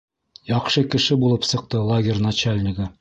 [0.51, 2.89] Яҡшы кеше булып сыҡты лагерь начальнигы.